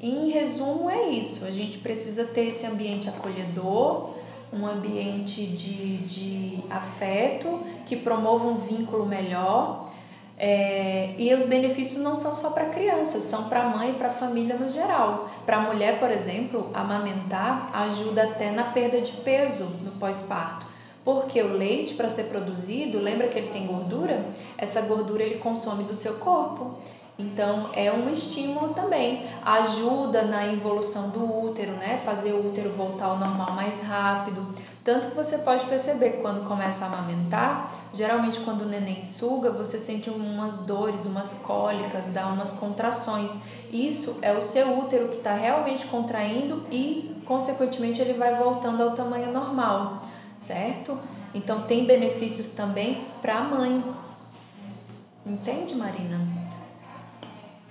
Em 0.00 0.30
resumo, 0.30 0.88
é 0.88 1.08
isso. 1.08 1.44
A 1.44 1.50
gente 1.50 1.78
precisa 1.78 2.24
ter 2.26 2.50
esse 2.50 2.64
ambiente 2.64 3.08
acolhedor, 3.08 4.10
um 4.52 4.64
ambiente 4.64 5.44
de, 5.44 5.96
de 5.98 6.64
afeto 6.70 7.62
que 7.84 7.96
promova 7.96 8.46
um 8.46 8.58
vínculo 8.58 9.04
melhor. 9.04 9.92
É, 10.38 11.14
e 11.18 11.34
os 11.34 11.46
benefícios 11.46 12.00
não 12.00 12.14
são 12.14 12.36
só 12.36 12.50
para 12.50 12.66
crianças, 12.66 13.24
são 13.24 13.48
para 13.48 13.62
a 13.62 13.68
mãe 13.70 13.90
e 13.90 13.94
para 13.94 14.08
a 14.08 14.12
família 14.12 14.54
no 14.54 14.68
geral. 14.68 15.30
Para 15.44 15.56
a 15.56 15.60
mulher, 15.62 15.98
por 15.98 16.12
exemplo, 16.12 16.70
amamentar 16.72 17.70
ajuda 17.72 18.22
até 18.22 18.52
na 18.52 18.64
perda 18.64 19.00
de 19.00 19.12
peso 19.12 19.64
no 19.82 19.92
pós-parto 19.92 20.75
porque 21.06 21.40
o 21.40 21.56
leite, 21.56 21.94
para 21.94 22.10
ser 22.10 22.24
produzido, 22.24 22.98
lembra 22.98 23.28
que 23.28 23.38
ele 23.38 23.50
tem 23.50 23.64
gordura? 23.64 24.26
Essa 24.58 24.80
gordura 24.80 25.22
ele 25.22 25.38
consome 25.38 25.84
do 25.84 25.94
seu 25.94 26.14
corpo. 26.14 26.78
Então 27.16 27.70
é 27.72 27.92
um 27.92 28.10
estímulo 28.12 28.74
também, 28.74 29.24
ajuda 29.44 30.22
na 30.22 30.52
evolução 30.52 31.10
do 31.10 31.24
útero, 31.44 31.70
né? 31.74 32.00
Fazer 32.04 32.32
o 32.32 32.48
útero 32.48 32.70
voltar 32.70 33.04
ao 33.04 33.18
normal 33.18 33.52
mais 33.52 33.80
rápido. 33.82 34.52
Tanto 34.82 35.10
que 35.10 35.14
você 35.14 35.38
pode 35.38 35.64
perceber 35.66 36.10
que 36.10 36.22
quando 36.22 36.46
começa 36.48 36.84
a 36.84 36.88
amamentar, 36.88 37.72
geralmente 37.94 38.40
quando 38.40 38.62
o 38.62 38.68
neném 38.68 39.04
suga, 39.04 39.52
você 39.52 39.78
sente 39.78 40.10
umas 40.10 40.58
dores, 40.66 41.06
umas 41.06 41.34
cólicas, 41.34 42.08
dá 42.08 42.26
umas 42.26 42.50
contrações. 42.54 43.30
Isso 43.72 44.16
é 44.20 44.32
o 44.32 44.42
seu 44.42 44.76
útero 44.76 45.06
que 45.10 45.18
está 45.18 45.34
realmente 45.34 45.86
contraindo 45.86 46.64
e, 46.68 47.14
consequentemente, 47.24 48.00
ele 48.00 48.14
vai 48.14 48.34
voltando 48.34 48.82
ao 48.82 48.90
tamanho 48.90 49.32
normal 49.32 50.02
certo? 50.46 50.98
Então 51.34 51.62
tem 51.62 51.84
benefícios 51.84 52.50
também 52.50 53.06
para 53.20 53.38
a 53.38 53.42
mãe. 53.42 53.82
Entende, 55.26 55.74
Marina? 55.74 56.20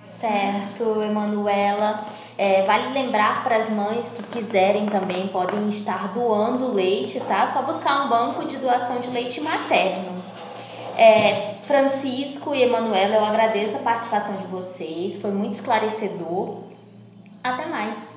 Certo, 0.04 1.02
Emanuela. 1.02 2.04
É, 2.38 2.64
vale 2.66 2.92
lembrar 2.92 3.42
para 3.42 3.56
as 3.56 3.70
mães 3.70 4.10
que 4.10 4.22
quiserem 4.24 4.86
também 4.86 5.28
podem 5.28 5.68
estar 5.68 6.12
doando 6.12 6.72
leite, 6.72 7.18
tá? 7.20 7.46
Só 7.46 7.62
buscar 7.62 8.04
um 8.04 8.08
banco 8.10 8.44
de 8.44 8.58
doação 8.58 9.00
de 9.00 9.08
leite 9.08 9.40
materno. 9.40 10.22
É, 10.98 11.56
Francisco 11.66 12.54
e 12.54 12.62
Emanuela, 12.62 13.16
eu 13.16 13.24
agradeço 13.24 13.76
a 13.76 13.80
participação 13.80 14.36
de 14.36 14.46
vocês, 14.46 15.16
foi 15.20 15.30
muito 15.30 15.54
esclarecedor. 15.54 16.60
Até 17.42 17.66
mais! 17.66 18.15